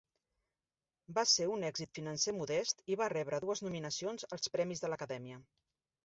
[1.17, 5.39] Va ser un èxit financer modest i va rebre dues nominacions als Premis de l'Acadèmia.